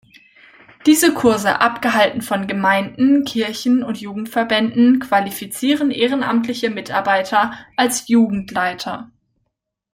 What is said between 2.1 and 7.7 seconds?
von Gemeinden, Kirchen und Jugendverbänden, qualifizieren ehrenamtliche Mitarbeiter